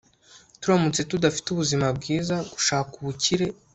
turamutse 0.61 1.01
tudafite 1.09 1.47
ubuzima 1.51 1.87
bwiza, 1.97 2.35
gushaka 2.51 2.91
ubukire 3.01 3.45